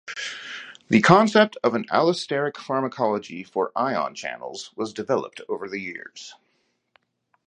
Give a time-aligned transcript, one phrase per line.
[0.89, 6.33] The concept of an allosteric pharmacology for ion channels was developed over the years.